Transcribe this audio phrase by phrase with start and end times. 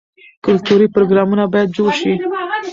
[0.45, 2.13] کلتوري پروګرامونه باید جوړ شي.